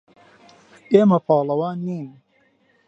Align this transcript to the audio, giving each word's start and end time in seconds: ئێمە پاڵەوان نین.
ئێمە 0.93 1.19
پاڵەوان 1.27 1.77
نین. 1.87 2.07